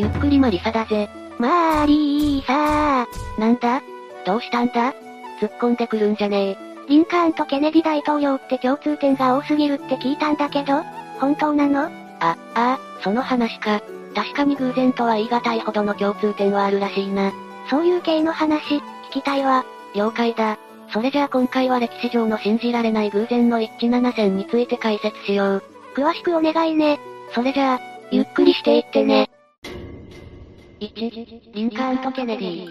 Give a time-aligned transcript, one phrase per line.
[0.00, 1.10] ゆっくりマリサだぜ。
[1.38, 3.40] まあリーさー。
[3.40, 3.82] なんだ？
[4.24, 4.94] どうしたんだ？
[5.42, 6.56] 突っ込んでくるんじゃねえ。
[6.88, 10.82] リンカーンとケネディ大統領って共通点が多すぎるって聞いたんだけど、
[11.18, 11.82] 本当なの？
[11.82, 13.82] あ、ああ、その話か。
[14.14, 17.30] 確かに偶然とは言い難いほどの共通点はあるらしいな。
[17.68, 18.82] そういう系の話、聞
[19.12, 19.66] きたいわ。
[19.94, 20.56] 了解だ。
[20.94, 25.62] それじゃあ今回は歴史上の信じられない偶然の一致7選について解説しよう。
[25.94, 26.98] 詳しくお願いね。
[27.34, 27.80] それじゃあ、
[28.10, 29.28] ゆっくりしていってね。
[30.80, 32.66] 1、リンカーンとケネディ。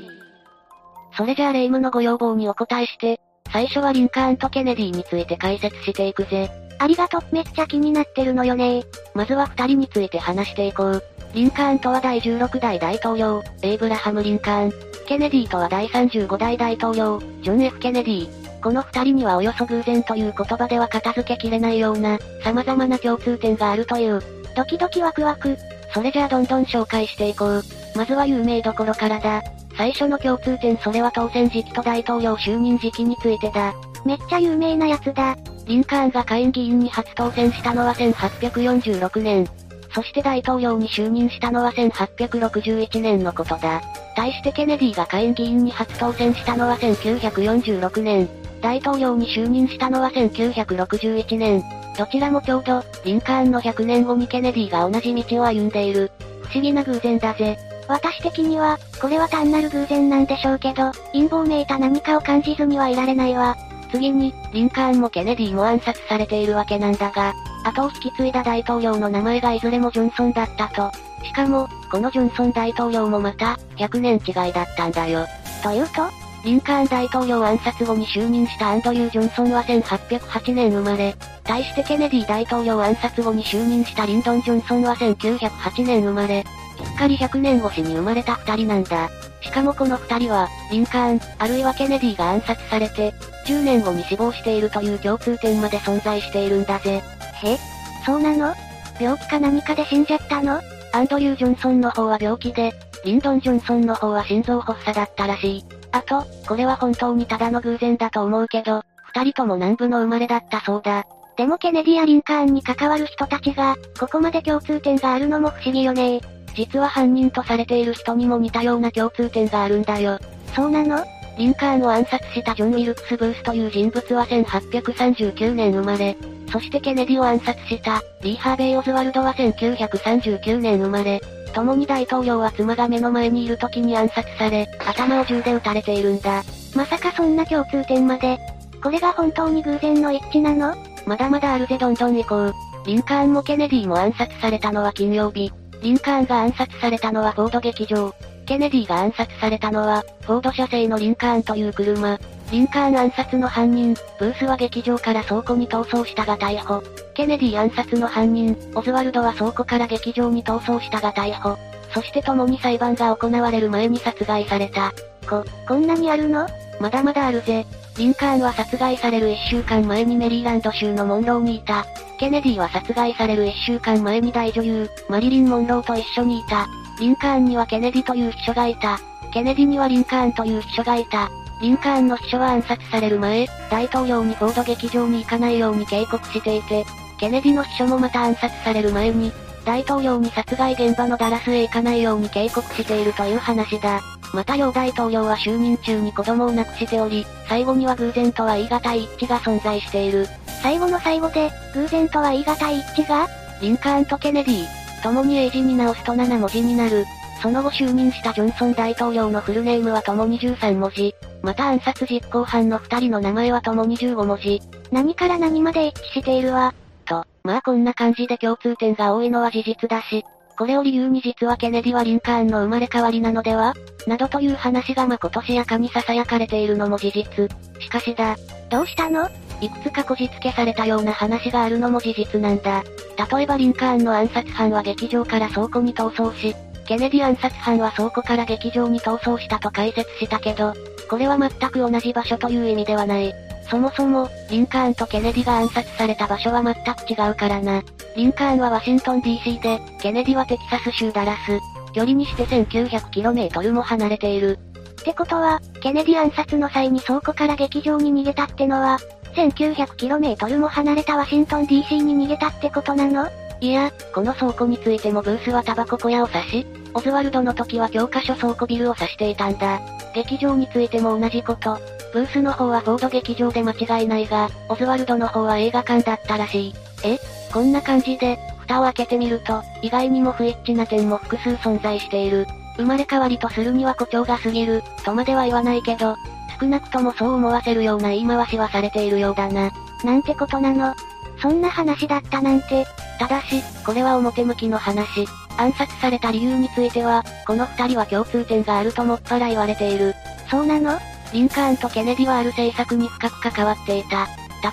[1.16, 3.20] それじゃあレイムのご要望にお答えして、
[3.52, 6.50] 最初はリンカーンとケネディについて解説していくぜ。
[6.80, 11.04] ありがと、めっちゃ気になってるのよねまずは二人について話していこう。
[11.34, 14.74] リンカーンとは第16代大統領、エイブラハム・リンカーン。
[15.06, 18.62] ケネディとは第35代大統領、ジョン・ F・ ケネディ。
[18.62, 24.20] この二人にはおよそ偶然という言葉では片付けきれないような、様々な共通点があるという。
[24.56, 25.56] ドキドキワクワク。
[25.94, 27.64] それじゃあどんどん紹介していこう。
[28.00, 29.44] まずは有名どころからだ。
[29.76, 33.74] 最初の共通点それは当選時期と大統領就任時期についてだ。
[34.06, 35.36] めっちゃ有名なやつだ。
[35.66, 39.46] リンカーンが下院議員に初当選したのは1846年。
[39.94, 43.82] そして大統領に就任したのは1861年のことだ。
[44.16, 48.30] 対してケネディが下院議員に初当選したのは1946年。
[48.62, 51.62] 大統領に就任したのは1961年。
[51.98, 56.10] どちらもちょうど、リンカーンの100年後にケネディが同じ道を歩んでいる。
[56.44, 57.60] 不思議な偶然だぜ。
[57.90, 63.58] 私的には、これは単なる偶然なんでしょうけど、陰謀めいた何かを感じずにはいられないわ。
[63.92, 67.34] 次に、リンカーンもケネディも暗殺されているわけなんだが、
[67.66, 70.92] 後を引き継いだ大統領の名前がいずれもジョンソンだったと。
[71.26, 75.26] しかも、このジョンソン大統領もまた、100年違いだったんだよ。
[75.64, 76.08] というと？
[76.46, 81.14] リンカーン大統領暗殺後に就任したアンドリュー・ジョンソンは1808年生まれ、
[81.44, 86.46] 対してケネディ大統領暗殺後に就任したリンドン・ジョンソンは1908年生まれ、
[86.80, 89.10] きっかり100年越しに生まれた二人なんだ。
[89.42, 93.14] しかもこの二人は、リンカーン、あるいはケネディが暗殺されて、
[93.46, 97.02] 10年後に死亡しているという共通点まで存在しているんだぜ。
[97.44, 97.58] へ？
[98.06, 98.54] そうなの？
[99.00, 100.60] 病気か何かで死んじゃったの？
[100.94, 102.74] アンドリュー・ジョンソンの方は病気で、
[103.06, 105.66] リンドン・ジョンソンの方は心臓発作だったらしい。
[105.92, 111.06] あと、これは本当にただの偶然だと思うけど、二人とも南部の生まれだったそうだ。
[111.38, 116.20] でもケネディやリンカーンに関わる人たちが、ここまで共通点があるのも不思議よね
[116.56, 120.20] 実は犯人とされている人にも似たような共通点があるんだよ。
[120.56, 121.06] そうなの？
[121.38, 126.18] リンカーンを暗殺したジョン・ウィルクス・ブースという人物は1839年生まれ、
[126.52, 131.22] そしてケネディを暗殺した、リー・ハーベイ・オズワルドは1939年生まれ、
[131.54, 136.44] 共に大統領は妻が目の前にいる時に暗殺され、頭を銃で撃たれているんだ。
[136.76, 138.38] まさかそんな共通点まで。
[138.84, 140.76] これが本当に偶然の一致なの？
[141.06, 142.54] まだまだあるぜどんどん行こう。
[142.86, 145.52] リンカーンもケネディも暗殺されたのは金曜日。
[145.82, 148.14] リンカーンが暗殺されたのはフォード劇場。
[148.46, 152.18] ケネディが暗殺されたのは、フォード社製のリンカーンという車。
[152.52, 156.82] リンカーン暗殺の犯人、ブースは劇場から倉庫に逃走したが逮捕。
[157.14, 161.58] ケネディ暗殺の犯人、オズワルドは倉庫から劇場に逃走したが逮捕。
[161.94, 164.92] そして共に裁判が行われる前に殺害された。
[165.30, 166.48] こ、こんなにあるの？
[166.80, 167.66] まだまだあるぜ。
[168.00, 171.86] リンカーンは殺害される1週間前にメリーランド州のモンローにいた。
[172.18, 176.66] ケネディは殺害される1週間前に大女優、マリリン・モンローと一緒にいた。
[176.98, 179.02] リンカーンにはケネディという秘書がいた。
[179.34, 181.30] ケネディにはリンカーンという秘書がいた。
[181.62, 186.86] リンカーンの秘書は暗殺される前、大統領にフォード劇場に行かないように警告していて、
[187.20, 189.34] ケネディの秘書もまた暗殺される前に、
[189.66, 194.00] 大統領に殺害現場のダラスへ行かないように警告しているという話だ。
[194.34, 200.28] また両大統領は就任中に子供を亡くしており、最後には偶然とは言い難い一致が存在している。
[200.62, 203.28] 最後の最後で、偶然とは言い難い一致が
[203.62, 204.66] リンカーンとケネディ、
[205.02, 207.06] 共に英字に直すと7文字になる。
[207.42, 211.16] その後就任したジョンソン大統領のフルネームは共に13文字。
[211.42, 214.62] また暗殺実行犯の2人の名前は共に15文字。
[214.92, 216.74] 何から何まで一致しているわ。
[217.06, 220.26] と、まあこんな感じで共通点が多いのは事実だし、
[220.60, 223.74] これを理由に実はケネディはリンカーンの生まれ変わりなのでは？
[224.06, 227.50] などという話がまことしやかに囁かれているのも事実。
[227.80, 228.36] しかしだ。
[228.70, 229.30] どうしたの？
[229.62, 232.84] いくつかこじつけされたような話があるのも事実なんだ。
[233.32, 236.54] 例えばリンカーンの暗殺犯は劇場から倉庫に逃走し、
[236.86, 240.74] ケネディ暗殺犯は倉庫から劇場に逃走したと解説したけど、
[241.10, 243.34] これは全く同じ場所という意味ではない。
[243.70, 247.84] そもそも、リンカーンとケネディが暗殺された場所は全く違うからな。
[248.16, 251.60] リンカーンはワシントン DC で、ケネディはテキサス州ダラス。
[251.94, 254.58] 距離にして 1900km も離れている。
[255.02, 259.00] ってことは、ケネディ暗殺の際に倉庫から劇場に逃げたってのは、
[259.36, 263.28] 1900km も離れたワシントン DC に逃げたってことなの？
[263.62, 269.80] いや、この倉庫についてもブースはタバコ小屋を指し、オズワルドの時は教科書倉庫ビルを指していたんだ。
[270.16, 271.78] 劇場についても同じこと。
[272.14, 276.76] ブースの方はフォード劇場で間違いないが、オズワルドの方は映画館だったらしい。
[277.04, 277.18] え？
[277.54, 282.46] こんな感じで、蓋を開けてみると、意外にも不一致な点も複数存在している。
[282.78, 286.16] 生まれ変わりとするには誇張が過ぎる、とまでは言わないけど、
[286.60, 289.72] 少なくともそう思わせるような言い回しはされているようだな。
[290.04, 290.96] なんてことなの？
[291.42, 292.86] そんな話だったなんて。
[293.18, 295.28] ただし、これは表向きの話。
[295.58, 300.16] 暗殺された理由については、この二人は共通点があるともっぱら言われている。
[300.50, 300.98] そうなの？
[301.34, 304.28] リンカーンとケネディはある政策に深く関わっていた。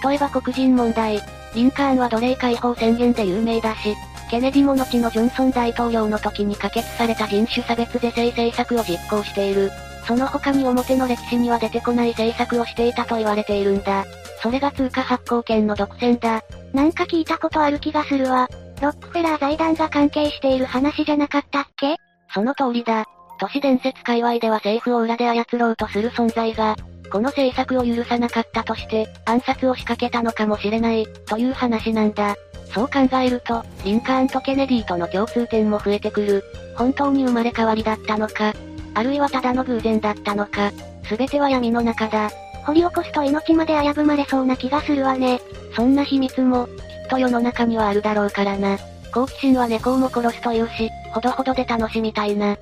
[0.09, 1.21] 例えば黒人問題。
[1.55, 3.95] リンカーンは奴隷解放宣言で有名だし、
[4.31, 9.71] ケネディも後のジョンソン大統領の時に可決された人種差別是正政策を実行している。
[10.07, 14.05] その他に表の歴史には出てこない政策をしていたと言われているんだ。
[14.43, 16.43] それが通貨発行権の独占だ。
[16.73, 18.49] なんか聞いたことある気がするわ。
[18.83, 21.97] ロックフェラー財団が関係している話じゃなかったっけ？
[22.33, 23.07] その通りだ。
[23.39, 26.77] 都市伝説界隈では政府を裏で操ろうとする存在が、
[27.11, 32.35] この政策を許さなかったとして、暗殺を仕掛けたのかもしれない、という話なんだ。
[32.75, 36.45] そう考えると、リンカーンとケネディとの共通点も増えてくる。
[36.77, 38.53] 本当に生まれ変わりだったのか、
[38.95, 40.73] あるいはただの偶然だったのか、
[41.05, 42.31] すべては闇の中だ。
[42.65, 45.41] 掘り起こすと命まで危ぶまれそうな気がするわね。
[45.75, 46.73] そんな秘密も、きっ
[47.11, 48.77] と世の中にはあるだろうからな。
[49.15, 52.57] 好奇心は猫をも殺すというし、ほどほどで楽しみたいな。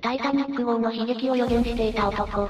[0.00, 2.48] タイタニック号の悲劇を予言していた男。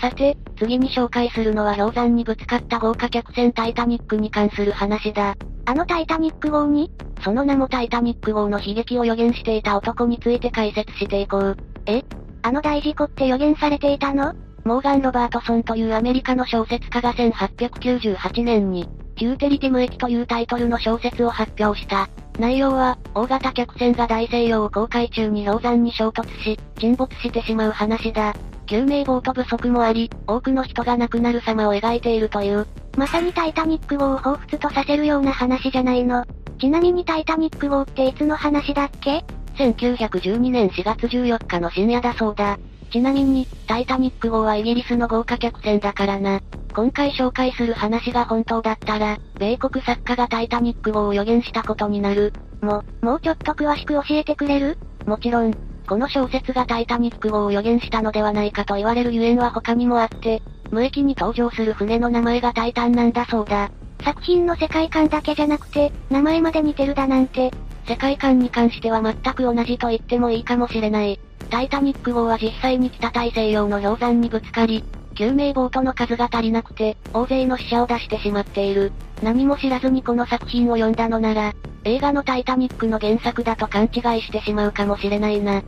[0.00, 5.36] さて、次に紹介するのは氷山にぶつかった豪華客船タイタニックに関する話だ。
[5.64, 6.90] あのタイタニック号に？
[7.24, 11.56] その名もタイタニック号の悲劇を予言していた男について解説していこう。
[11.86, 12.04] え？
[12.42, 14.34] あの大事故って予言されていたの？
[14.64, 22.08] モーガン・ロバートソンというアメリカの小説家が1898年に、ヒューテリティム駅というタイトルの小説を発表した。
[22.38, 28.34] 内容は、大型客船が大西洋を航海中に氷山に衝突し、沈没してしまう話だ。
[28.66, 32.66] 救命ボート不足もあり、多くの人が亡くなる様を描いているという。
[32.96, 36.24] まさにタイタニック号を彷彿とさせるような話じゃないの。
[36.58, 39.24] ちなみにタイタニック号っていつの話だっけ
[39.56, 42.58] ?1912 年4月14日の深夜だそうだ。
[42.90, 46.40] ちなみに、タイタニック号はイギリスの豪華客船だからな。
[46.74, 52.32] 今回紹介する話が本当だったら、米国作家がタイタニック号を予言したことになる。
[52.60, 54.78] も、もうちょっと詳しく教えてくれる？
[55.06, 55.54] もちろん、
[55.88, 63.70] この小説がタイタニック号を予言したのではないかと言われるゆえんは他にもあって、無益に登場する船の名前がタイタンなんだそうだ。
[64.04, 67.52] 作品の世界観だけじゃなくて、名前まで似てるだなんて。
[67.88, 71.20] 世界観に関しては全く同じと言ってもいいかもしれない。
[71.50, 74.84] タイタニック号は実際に北大西洋の氷山にぶつかり、
[75.14, 78.92] 救命ボートの数が足りなくて、大勢の死者を出してしまっている。
[79.22, 81.54] 何も知らずにこの作品を読んだのなら、
[81.84, 85.62] 映画のタイタニックの原作だと勘違いしてしまうかもしれないな。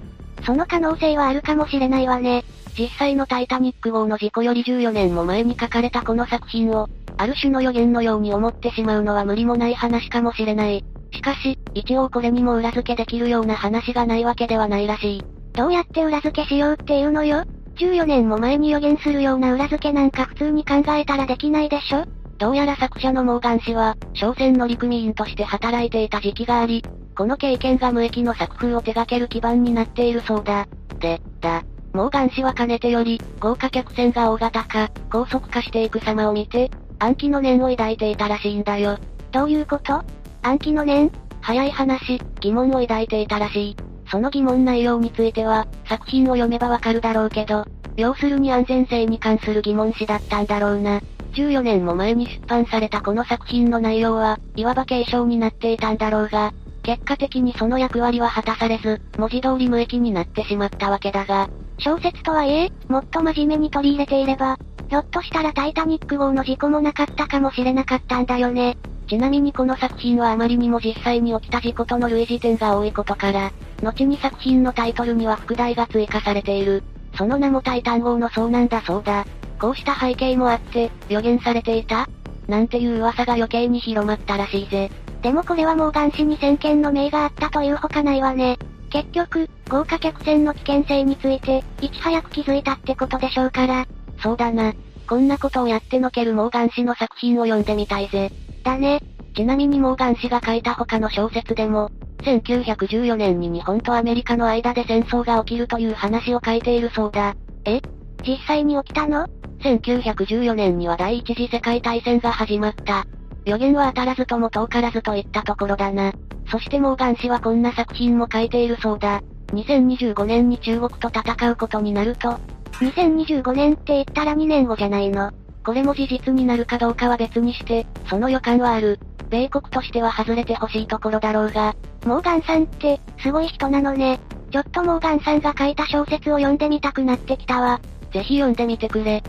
[0.44, 2.44] その可能性はあるかもしれないわね。
[2.78, 10.84] 実際のタイタニック号の事故より14年も前に書かれたこの作品を、ある種の予言のように思ってしまうのは無理もない話かもしれない。
[11.12, 15.37] しかし、一応これにも裏付けできるような話がないわけではないらしい。
[15.58, 17.42] どうやって裏付けしようっていうのよ
[17.78, 22.04] ?14 年も前に予言するような裏付けなんか普通に考えたらできないでしょ？
[22.38, 26.84] どうやら作者のモーガン氏は、商船乗組員として働いていた時期があり、
[27.16, 30.68] この経験が無益の作風を手掛ける基盤になっているそうだ。
[31.00, 31.64] で、だ。
[31.92, 38.96] モーガン氏はかねてより、豪華客船が大型化、高速化していく様を見て、暗記の念を抱いていたらしいんだよ。
[39.32, 40.04] どういうこと？
[40.42, 41.10] 暗記の念？
[41.40, 43.76] 早い話、疑問を抱いていたらしい。
[44.10, 47.64] その疑問内容については、作品を読めばわかるだろうけど、
[47.96, 51.00] 要するに安全性に関する疑問詞だったんだろうな。
[51.34, 61.48] 14年も前に出版されたこの作品の内容は、いわば継承になっていたんだろうが、結果的にその役割は果たされず、文字通り無益になってしまったわけだが、
[61.78, 68.78] 小説とはいえ、もっと真面目に取り入れていれば、ひょっとしたらタイタニック号の事故もなかったかもしれなかったんだよね。
[69.06, 73.50] ちなみにこの作品はあまりにも実際に起きた事故との類似点が多いことから、
[73.82, 76.82] 後に作品のタイトルには副題が追加されている。
[77.16, 79.24] その名もタイタン号の遭難だそうだ。
[79.60, 82.08] こうした背景もあって、予言されていた？
[82.46, 84.90] なんていう噂が余計に広まったらしいぜ。
[85.22, 88.56] でもこれはモーガン氏に先見の明があったというほかないわね。
[88.90, 93.86] 結局、豪華客船の危険性について、いち早く気づいたってことでしょうから。
[94.22, 94.72] そうだな。
[95.08, 98.30] こんなことをやってのけるモーガン氏の作品を読んでみたいぜ。
[98.62, 99.00] だね。
[99.34, 101.90] ちなみにモーガン氏が書いた他の小説でも、
[102.22, 107.34] 1914年に日本とアメリカの間で戦争が起きるという話を書いているそうだ。
[107.64, 107.80] え？
[108.26, 109.26] 実際に起きたの
[109.60, 113.06] ?1914 年には第一次世界大戦が始まった。
[113.44, 116.12] 予言は当たらずとも遠からずといったところだな。
[116.50, 119.22] そしてモーガン氏はこんな作品も書いているそうだ。
[119.52, 122.38] 2025年に中国と戦うことになると。
[122.80, 125.30] 2025年って言ったら2年後じゃないの。
[125.64, 128.98] これも事実になるかどうかは別にして、その予感はある。
[129.30, 131.74] 米国としては外れてほしいところだろうが。
[132.06, 134.20] モーガンさんって、すごい人なのね。
[134.50, 137.80] ちょっとモーガンさんが書いた小説を読んでみたくなってきたわ。
[138.12, 139.22] ぜひ読んでみてくれ。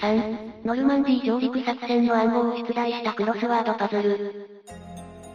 [0.00, 4.50] 3、ノルマンディー上陸作戦の暗号を出題したクロスワードパズル。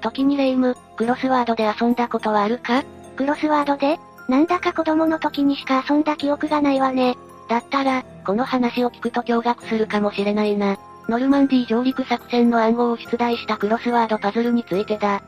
[0.02, 2.84] 時にレイム、クロスワードで遊んだことはあるか？
[3.16, 4.00] クロスワードで？
[4.28, 7.16] なんだか子供の時にしか遊んだ記憶がないわね。
[7.48, 10.78] だったら、この話を聞くと驚愕するかもしれないな。
[11.10, 15.24] ノルマンディー上陸作戦の暗号を出題したクロスワードパズルについてだ。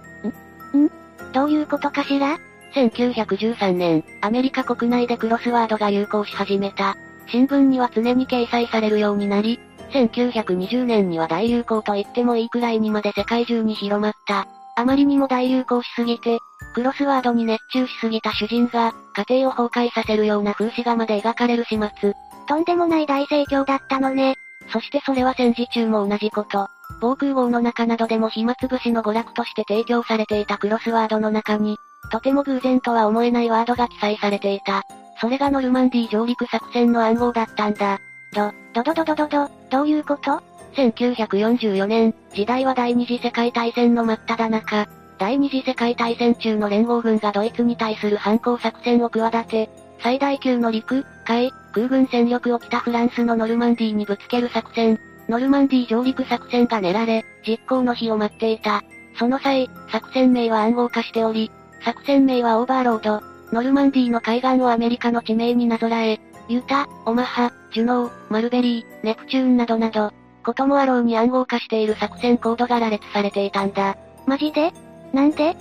[0.76, 0.78] ん？
[0.78, 0.92] ん？
[1.34, 2.38] どういうことかしら
[2.76, 6.96] ?1913 年、アメリカ国内でクロスワードが流行し始めた。
[7.32, 9.60] 新聞には常に掲載されるようになり、
[9.92, 14.48] 1920年には大流行と言ってもいいくらいにまで世界中に広まった。
[14.78, 16.38] あまりにも大流行しすぎて、
[16.76, 18.94] クロスワードに熱中しすぎた主人が、
[19.28, 22.14] 家庭を崩壊させるような風刺画まで描かれる始末。
[22.48, 24.36] とんでもない大盛況だったのね。
[24.70, 26.68] そしてそれは戦時中も同じこと。
[27.00, 31.78] 防空壕の中などでも暇つぶしの娯楽として提供されていたクロスワードの中に、
[32.12, 34.84] とても偶然とは思えないワードが記載されていた。
[35.20, 38.00] それがノルマンディ上陸作戦の暗号だったんだ。
[38.34, 40.42] ど、どどどどどど、どういうこと
[40.76, 44.88] ?1944 年、時代は第二次世界大戦の真っ只中。
[45.18, 49.70] 第二次世界大戦中の連合軍がドイツに対する反攻作戦を企て、
[50.02, 58.84] 最大級の陸、海、空軍戦力を北フランスのノルマンディーにぶつける作戦、ノルマンディー上陸作戦が練られ、実行の日を待っていた。
[59.18, 61.50] その際、作戦名は暗号化しており、
[61.86, 63.22] 作戦名はオーバーロード、
[63.54, 66.20] ノルマンディーの海岸をアメリカの地名になぞらえ、
[66.50, 70.12] ユタ、オマハ、ジュノー、マルベリー、ネプチューンなどなど、
[70.44, 73.96] こともあろうに暗号化している作戦コードが羅列されていたんだ。
[74.28, 74.74] マジで？
[75.14, 75.52] なんで？
[75.52, 75.56] っ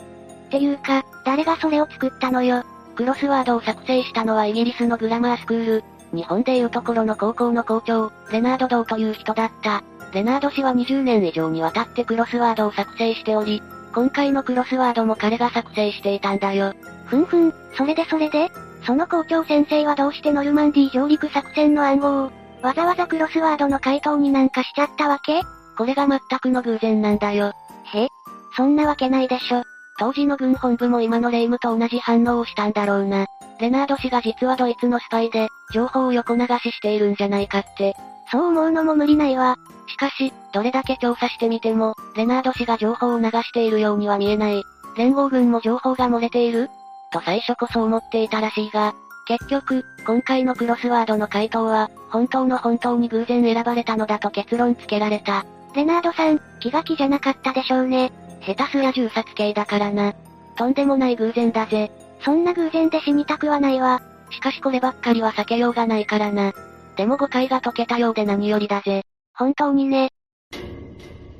[0.51, 2.65] ていうか、誰がそれを作ったのよ。
[3.01, 9.83] クロスワードを作成したのはイギリスのグラマースクール、日本でいうところの高校の校長、レナード・ドーという人だった。
[10.13, 13.63] レナード氏は20年以上にわたってクロスワードを作成しており、
[13.95, 16.75] 今回のクロスワードも彼が作成していたんだよ。
[17.07, 18.51] ふんふん、それでそれで？
[18.85, 25.41] その校長先生はどうしてノルマンディー上陸作戦の暗号を、わざわざクロスワードの回答になんかしちゃったわけ？
[25.79, 27.55] これが全くの偶然なんだよ。
[27.95, 28.09] へ
[28.55, 29.63] そんなわけないでしょ。
[30.01, 33.27] 当時の軍本部も今のレイムと同じ反応をしたんだろうな。
[33.61, 37.95] レナード氏が実はドイツのスパイで、情報を横流ししているんじゃないかって。
[38.33, 39.59] そう思うのも無理ないわ。
[39.89, 44.63] しかし、どれだけ調査してみても、レナード氏が情報を流しているようには見えない。
[44.97, 46.71] 連合軍も情報が漏れている？
[47.13, 48.95] と最初こそ思っていたらしいが、
[49.27, 55.45] 結局、今回のクロスワードの回答は、本当の本当に偶然選ばれたのだと結論付けられた。
[55.75, 58.11] レナードさん、気が気じゃなかったでしょうね。
[58.47, 60.15] 下手すら銃殺系だからな。
[60.57, 61.91] とんでもない偶然だぜ。
[62.25, 64.03] そんな偶然で死にたくはないわ。
[64.31, 66.53] しかしこればっかりは避けようがないからな。
[66.97, 69.03] でも誤解が解けたようで何よりだぜ。
[69.35, 70.11] 本当にね。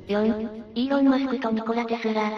[0.07, 2.31] 4、イーロン・マスクとニコラ・テスラ。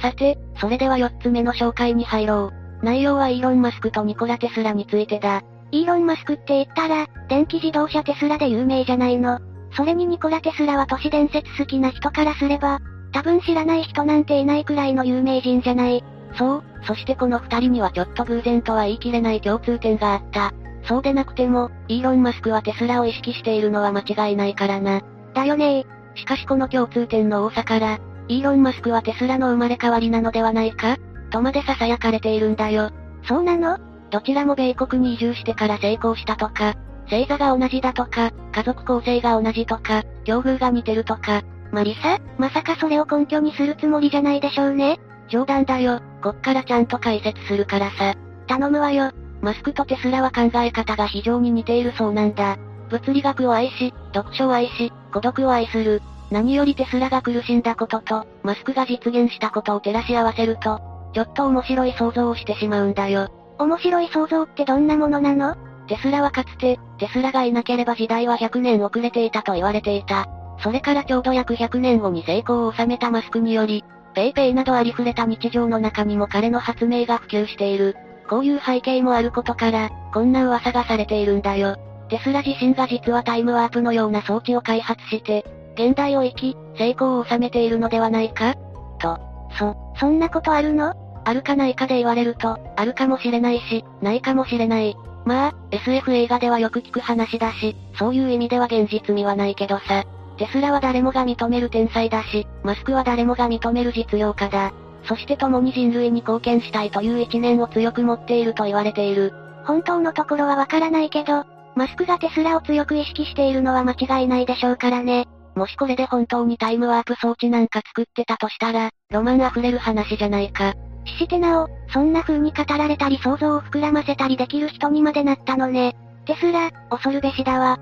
[0.00, 2.50] さて、それでは4つ目の紹介に入ろ
[2.82, 2.84] う。
[2.84, 5.42] 内容はイーロン・マスクとニコラ・テスラについてだ。
[5.72, 9.38] イーロン・マスクって言ったら、電気自動車テスラで有名じゃないの。
[9.76, 12.80] それにニコラ・テスラは都市伝説好きな人からすれば、
[13.12, 16.04] 多分知らない人なんていないくらいの有名人じゃない。
[16.36, 20.52] そう、そしてこの二人にはちょっと偶然とは言い切れない共通点があった。
[20.84, 25.02] そうでなくても、イーロン・マスクはテスラを意識しているのは間違いないからな。
[25.34, 27.98] だよねしかしこの共通点の多さから、
[28.28, 30.96] イーロン・マスクはテスラの生まれ変わりなのではないか？
[31.30, 32.90] とまで囁かれているんだよ。
[33.24, 33.78] そうなの？
[34.10, 36.74] どちらも米国に移住してから成功したとか、
[37.08, 41.42] 星座が同じだとか、家族構成が同じとか、境遇が似てるとか。
[41.72, 44.98] マリサ、まさかそれを根拠にするつもりじゃないでしょうね。
[45.28, 48.14] 冗談だよ、こっからちゃんと解説するからさ。
[48.46, 49.12] 頼むわよ。
[49.40, 52.58] マスクとテスラは考え方が非常に似ているそうなんだ。
[52.88, 56.02] 物理学を愛し、読書を愛し、孤独を愛する。
[56.30, 60.80] 何よりテスラが苦しんだことと、マスクが実現したことを照らし合わせると、
[61.14, 63.28] ちょっと面白い想像をしてしまうんだよ。
[63.58, 65.56] 面白い想像ってどんなものなの？
[65.86, 70.28] テスラはかつて、テスラがいなければ時代は100年遅れていたと言われていた。
[70.62, 77.96] それからちょうど約100年後に成功を収めたマスクにより、ペイペイなどありふれた日常の中にも彼の発明が普及している。
[78.28, 81.76] こういう背景もあることから、こんな噂がされているんだよ。
[82.08, 88.54] テスラ自身が実はタイムワープのような装置を開発して、現代を生き、成功を収めているのではないか？
[88.98, 89.18] と。
[89.58, 90.92] そ、そんなことあるの？
[91.24, 94.96] あるかないかで言われると、あるかもしれないし、ないかもしれない。
[95.24, 100.04] まあ、SF 映画ではよく聞く話だし、そういう意味では現実味はないけどさ。
[100.40, 104.72] テスラは誰もが認める天才だし、マスクは誰もが認める実用家だ。
[105.04, 109.34] そして共に人類に貢献したいという一念を強く持っていると言われている。
[109.66, 111.44] 本当のところはわからないけど、
[111.76, 115.28] マスクがテスラを強く意識しているのは間違いないでしょうからね。
[115.54, 120.72] もしこれで本当にタイムワープ装置なんか作ってたとしたら、ロマン溢れる話じゃないか。
[121.18, 125.94] してなお、そんな風に語られたり想像を膨らませたりできる人にまでなったのね。
[126.24, 127.78] テスラ、恐るべしだわ。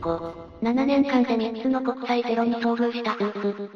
[0.00, 3.70] 5、7年間で3つの国際テロに遭遇した夫婦。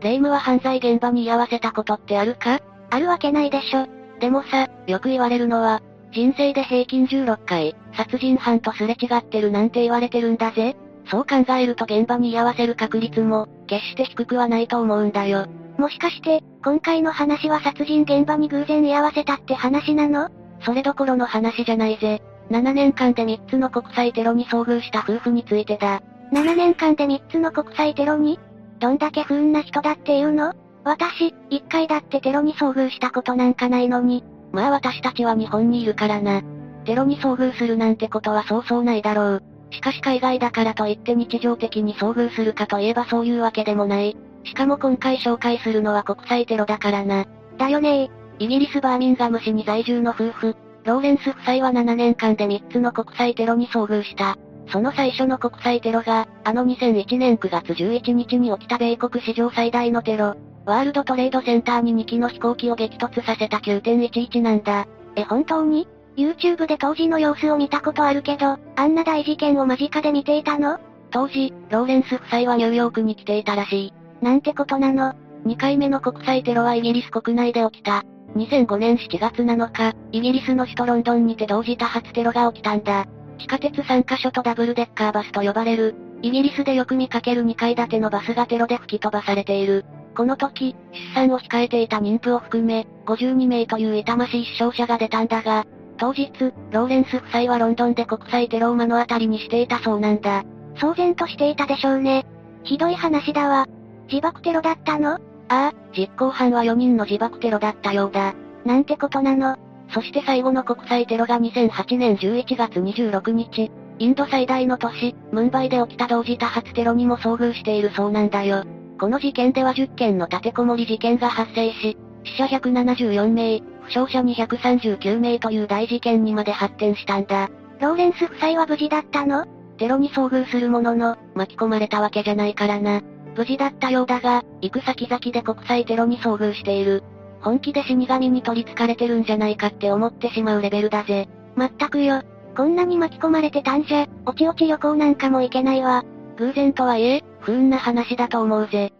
[0.00, 2.60] 霊夢は犯罪現場に居合わせたことってあるか？
[2.90, 3.86] あるわけないでしょ。
[4.18, 5.82] でもさ、よく言われるのは、
[6.12, 10.74] 人生で平均16回、殺人犯とすれ違ってるなんて言われてるんだぜ。
[11.08, 15.46] そう考えると現場に居合わせる確率も、決して低くはないと思うんだよ。
[15.78, 20.28] もしかして、今回の話は殺人現場に偶然居合わせたって話なの？
[20.64, 22.20] それどころの話じゃないぜ。
[22.50, 26.02] 7年間で3つの国際テロに遭遇した夫婦についてだ。
[26.32, 28.38] 7年間で3つの国際テロに？
[28.80, 30.52] どんだけ不運な人だっていうの？
[30.84, 34.24] 私、1回だってテロに遭遇したことなんかないのに。
[34.52, 36.42] まあ私たちは日本にいるからな。
[36.84, 39.42] テロに遭遇するなんてことはそうそうないだろう。
[39.70, 44.16] しかし海外だからといって日常的に遭遇するかといえばそういうわけでもない。
[44.44, 47.24] しかも今回紹介するのは国際テロだからな。
[47.56, 54.36] だよねイギリスバーミンガム市に在住の夫婦、ローレンス夫妻は7年間で3つの国際テロに遭遇した。
[54.68, 60.36] その最初の国際テロが、あの2001年9月11日に起きた米国史上最大のテロ、
[60.66, 64.86] ワールドトレードセンターに2機の飛行機を激突させた9.11なんだ。
[65.16, 70.78] え、本当に ?YouTube で当時の様子を見たことあるけど、あんな大事件を間近で見ていたの？
[71.10, 73.92] 当時、ローレンス夫妻はニューヨークに来ていたらしい。
[74.22, 75.14] なんてことなの
[75.46, 78.04] ？2回目の国際テロはイギリス国内で起きた。
[78.36, 83.06] 2005年7月7日、イギリスの首都ロンドンにて同時多発テロが起きたんだ。
[83.38, 89.84] 地下鉄3カ所とダブルデッカーバスと呼ばれる、イギリスでよく見かける2階建てのバスがテロで吹き飛ばされている。
[90.16, 90.74] この時、
[91.14, 95.64] 出産を控えていた妊婦を含め、52名という痛ましい死傷者が出たんだが、
[95.96, 96.30] 当日、
[96.70, 100.42] ローレンス夫妻はロンドンで国際テロを目の当たりにしていたそうなんだ。
[100.76, 102.26] 騒然としていたでしょうね。
[102.64, 103.66] ひどい話だわ。
[104.08, 105.18] 自爆テロだったの？
[105.48, 108.34] ああ、実行犯は4人の自爆テロだったようだ。
[108.64, 109.56] なんてことなの。
[109.90, 118.64] そして最後の国際テロが2008年11月26日、インド最大の都市、ムンバイで起きた同時多発テロにも遭遇しているそうなんだよ。
[118.98, 127.50] この事件では10件の立てこもり事件が発生し、死者174名、負傷者239名という大事件にまで発展したんだ。
[127.80, 129.44] ローレンス夫妻は無事だったの？
[129.76, 133.02] テロに遭遇するものの、巻き込まれたわけじゃないからな。
[133.36, 137.02] 無事だったようだが、行く先々で国際テロに遭遇している。
[137.40, 141.28] 本気で死神に取り憑かれてるんじゃないかって思ってしまうレベルだぜ。
[141.56, 142.22] まったくよ。
[142.56, 146.04] こんなに巻き込まれてたんじゃ、おちおち旅行なんかも行けないわ。
[146.36, 148.92] 偶然とはいえ、不運な話だと思うぜ。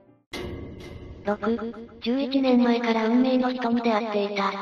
[1.24, 4.52] 6、11年前から運命の人に出会っていた。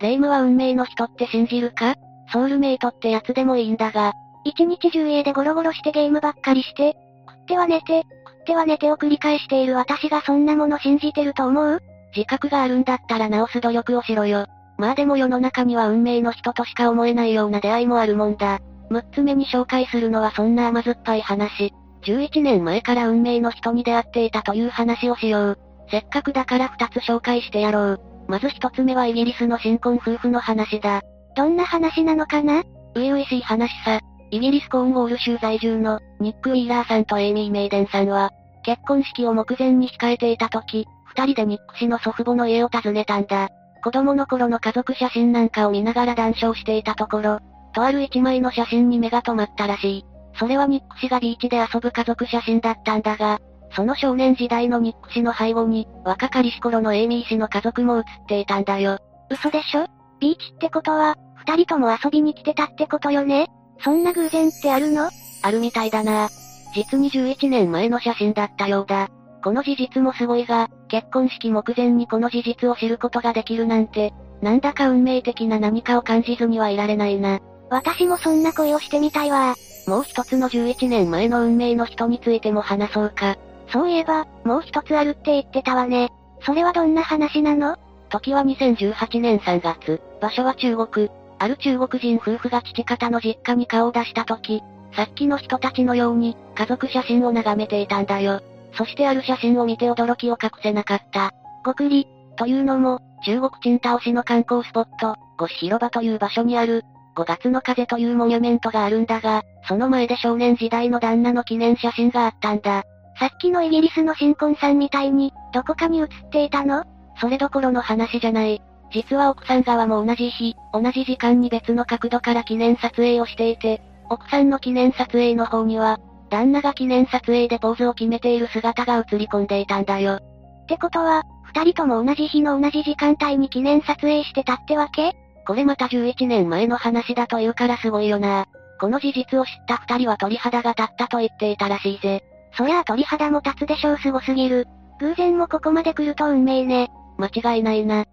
[0.00, 1.94] レイムは運命の人って信じるか？
[2.32, 4.12] ソウルメイトってやつでもいいんだが。
[4.44, 6.96] 一日中家でゴロゴロしてゲームばっかりして、
[7.28, 8.15] 食っては寝て、食
[8.46, 11.82] っては寝てを繰り返している私がそんなもの信じてると思う？
[12.14, 14.46] 自覚があるんだったら直す努力をしろよ。
[14.78, 18.60] まあでも世の中には運命の人としか思えないような出会いもあるもんだ。
[18.90, 21.72] 6つ目に紹介するのはそんな甘酸っぱい話。
[22.04, 25.58] 11年前から運命の人に出会っていたという話をしよう。
[25.90, 28.00] せっかくだから2つ紹介してやろう。
[28.28, 31.02] まず1つ目はイギリスの新婚夫婦の話だ。
[31.36, 32.62] どんな話なのかな？
[32.94, 34.00] 初々しい話さ。
[34.30, 38.30] イギリスコーンウォール州在住の、ニック・ウィーラーさんとエイミー・メイデンさんは、
[38.64, 43.48] 結婚式を目前に控えていた時、二人でニック氏の祖父母の家を訪ねたんだ。
[43.84, 47.38] 子供の頃の家族写真なんかを見ながら談笑していたところ、
[47.72, 50.04] とある一枚の写真に目が止まったらしい。
[50.38, 53.38] それはニック氏がビーチで遊ぶ家族写真だったんだが、
[53.74, 58.98] その少年時代のニック氏の背後に、若かりし頃のエイミー氏の家族も写っていたんだよ。
[59.30, 59.86] 嘘でしょ？
[60.18, 61.14] ビーチってことは、
[61.46, 63.48] 二人とも遊びに来てたってことよね？
[63.80, 65.10] そんな偶然ってあるの？
[65.42, 66.28] あるみたいだな。
[66.74, 69.08] 実に11年前の写真だったようだ。
[69.42, 74.12] この事実もすごいが、結婚式目前にこの事実を知ることができるなんて、
[74.42, 77.40] なんだか運命的な何かを感じずにはいられないな。
[77.70, 79.54] 私もそんな恋をしてみたいわ。
[79.86, 83.36] もう一つの11年前の運命の人についても話そうか。
[83.72, 86.10] そういえば、もう一つあるって言ってたわね。
[86.44, 87.76] それはどんな話なの？
[88.08, 91.08] 時は2018年3月、場所は中国。
[91.38, 94.62] ある中国人夫婦が父方の実家に顔を出した時、
[94.94, 98.40] さっきの人たちのように、家族写真を眺めていたんだよ。
[98.72, 101.32] そしてある写真を見て驚きを隠せなかった。
[101.64, 106.84] ごくり、というのも、中国人倒しの観光スポット、五市広場という場所にある、
[107.16, 112.84] 5月の風というモニュメントがあるんだが、その前で少年時代の旦那の記念写真があったんだ。
[113.18, 116.84] さっきのイギリスの新婚さんみたいに、どこかに写っていたの？
[117.18, 118.60] それどころの話じゃない。
[118.92, 125.98] 実は奥さん側も同じ日、同じ時間に別の角度から記念撮影をしていて、奥さんの記念撮影の方には、
[126.30, 130.18] 旦那が記念撮影でポーズを決めている姿が映り込んでいたんだよ。
[130.62, 135.12] ってことは、二人とも同じ日の同じ時間帯に記念撮影してたってわけ？
[135.46, 138.46] これまた11年前の話だというからすごいよな。
[138.80, 142.24] この事実を知った二人は鳥肌が立ったと言っていたらしいぜ。
[142.56, 144.66] そりゃあ鳥肌も立つでしょうすごすぎる。
[144.98, 146.90] 偶然もここまで来ると運命ね。
[147.16, 148.04] 間違いないな。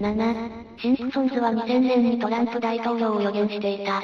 [0.00, 4.02] 7、シンプソンズは2000年にトランプ大統領を予言していた。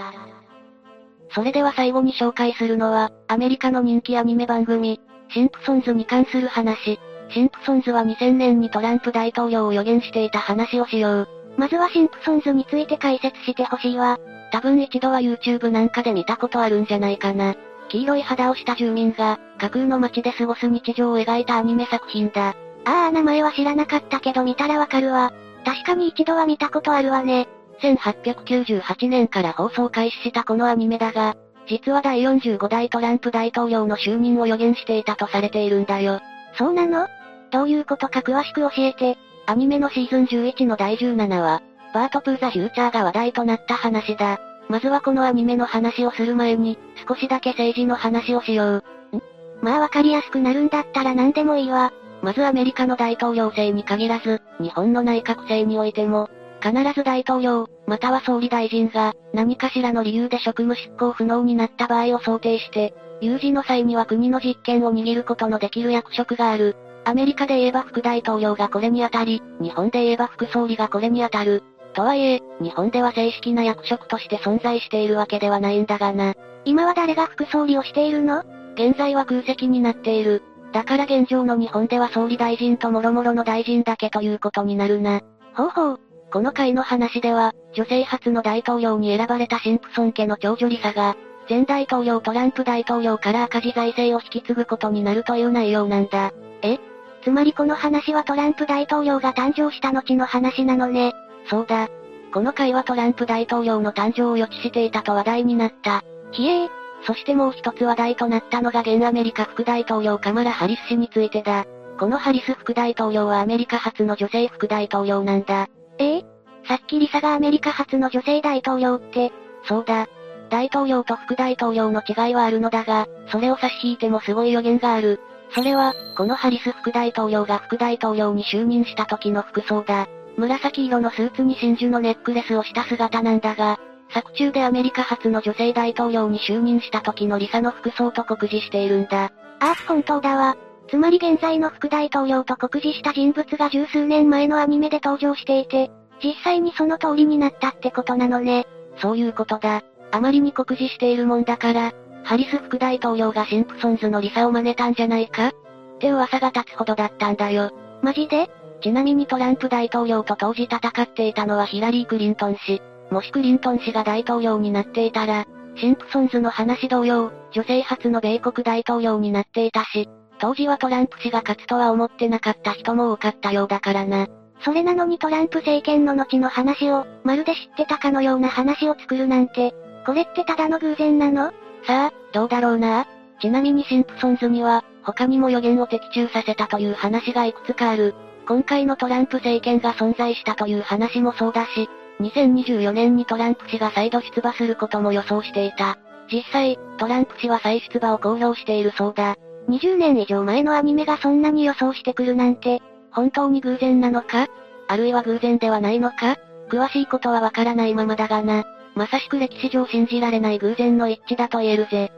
[1.34, 6.98] それでは最後に紹介するのは、アメリカの人気アニメ番組、シンプソンズに関する話。
[7.28, 11.28] シンプソンズは2000年にトランプ大統領を予言していた話をしよう。
[11.58, 14.18] まずはシンプソンズについて解説してほしいわ。
[14.50, 17.56] 多分一度は YouTube なんかで見たことあるんじゃないかな。
[17.90, 22.56] 黄色い肌をした住民が、架空の街で過ごす日常を描いたアニメ作品だ。
[22.86, 25.30] ああ名前は知らなかったけど見たらわかるわ。
[25.64, 27.48] 確かに一度は見たことあるわね。
[27.82, 36.20] 1898年から放送開始したこのアニメだが、実は第45代トランプ大統領の就任を予言していたとされているんだよ。
[36.58, 37.06] そうなの？
[37.50, 39.18] どういうことか詳しく教えて。
[39.46, 44.40] アニメのシーズン11の第17話、バートプーザフューチャーが話題となった話だ。
[44.68, 48.84] まずはこのアニメの話をする前に、少しだけ政治の話をしよう。
[49.16, 49.22] ん？
[49.62, 51.92] まあわかりやすくなるんだったら何でもいいわ。
[52.22, 56.28] まずアメリカの大統領制に限らず、日本の内閣制においても、
[56.62, 66.76] 必ず大統領、または総理大臣が、何かしらの理由で職務執行不能になった場合を想定して、有事の際には国の実権を握ることのできる役職がある。
[67.04, 71.62] アメリカで言えば副大統領がこれに当たり、日本で言えば副総理がこれに当たる。
[71.94, 76.34] とはいえ、日本では正式な役職として存在しているわけではないんだがな。
[76.64, 78.44] 今は誰が副総理をしているの？
[78.74, 80.42] 現在は空席になっている。
[80.72, 85.20] だから現状の日本では総理大臣と諸々の大臣だけということになるな。
[85.54, 86.00] ほうほう。
[86.32, 91.16] この回の話では、女性初の大統領に選ばれたシンプソン家の長女リサが、
[91.48, 96.32] 前大統領トランプ大統領から赤字財政を引き継ぐことになるという内容なんだ。
[96.62, 96.78] え？
[97.24, 101.12] つまりこの話はトランプ大統領が誕生した後の話なのね。
[101.48, 101.88] そうだ。
[102.32, 106.04] この回はトランプ大統領の誕生を予知していたと話題になった。
[106.30, 106.79] ひえー。
[107.06, 111.64] そしてもう一つ話題となったのが現アメリカ副大統領カマラ・ハリス氏についてだ。
[111.98, 115.68] このハリス副大統領はアメリカ初の女性副大統領なんだ。
[115.98, 116.18] え？
[116.18, 116.24] え
[116.66, 119.32] さっきリサがアメリカ初の女性大統領って。
[119.64, 120.08] そうだ。
[120.50, 125.20] 大統領と副大統領の違いはあるのだが、それを差し引いてもすごい予言がある。
[125.54, 130.08] それは、このハリス副大統領が副大統領に就任した時の服装だ。
[130.36, 133.78] 紫色のスーツに真珠のネックレスをした姿なんだが、
[134.12, 139.24] 作中でアメリカ初の女性大統領に就任した時のリサの服装と酷似しているんだ。
[139.24, 140.56] ああ、本当だわ。
[140.88, 145.90] つまり現在の副大統領と酷似した人物が十数年前のアニメで登場していて、
[146.22, 148.66] 実際にその通りになったってことなのね。
[148.98, 149.82] そういうことだ。
[150.10, 151.92] あまりに酷似しているもんだから、
[152.24, 155.48] ハリス副大統領がシンプソンズのリサを真似たんじゃないか？
[155.48, 155.52] っ
[156.00, 157.70] て噂が立つほどだったんだよ。
[158.02, 158.50] マジで？
[158.82, 162.82] ちなみにトランプ大統領と当時戦っていたのはヒラリー・クリントン氏。
[163.10, 165.46] もしクリントン氏が大統領になっていたら、
[165.76, 174.26] シンプソンズの話同様、女性初の米国大統領になっていたし、当時はトランプ氏が勝つとは思ってなかった人も多かったようだからな。
[174.62, 179.74] それなのにトランプ政権の後の話を、まるで知ってたかのような話を作るなんて、
[180.06, 181.52] これってただの偶然なの？
[181.86, 183.06] さあ、どうだろうな。
[183.40, 188.14] ちなみにシンプソンズには、他にも予言を的中させたという話がいくつかある。
[188.46, 191.88] 今回のトランプ政権が存在したという話もそうだし、
[192.20, 195.98] 2024年にトランプ氏が再度出馬することも予想していた。
[196.30, 199.36] 実際、トランプ氏は再出馬を公表しているそうだ。
[199.68, 202.80] 20年以上前のアニメがそんなに予想してくるなんて、
[203.10, 204.48] 本当に偶然なのか？
[204.88, 206.36] あるいは偶然ではないのか？
[206.70, 208.64] 詳しいことはわからないままだがな。
[208.94, 212.12] まさしく歴史上信じられない偶然の一致だと言えるぜ。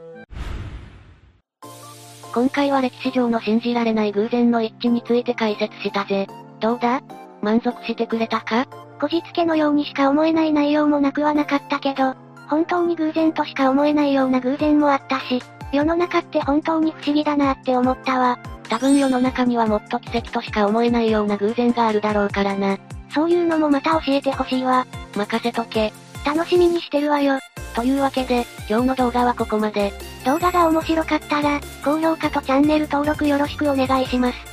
[2.33, 6.27] 今回は歴史上の信じられない偶然の一致について解説したぜ。
[6.59, 7.01] どうだ？
[7.43, 8.65] 満足してくれたか？
[8.99, 12.15] こじつけのようにしか思えない内容もなくはなかったけど、
[12.47, 18.39] 本当に偶然としか思えないような偶然もあったし、世の中って本当に不思議だなって思ったわ。
[18.69, 22.77] 多分世の中にはもっと奇跡としか思えないような偶然があるだろうからな。
[23.13, 24.87] そういうのもまた教えてほしいわ。
[25.15, 25.91] 任せとけ。
[26.25, 27.39] 楽しみにしてるわよ。
[27.75, 29.91] というわけで、今日の動画はここまで。
[30.25, 34.52] 動画が面白かったら、高評価とチャンネル登録よろしくお願いします。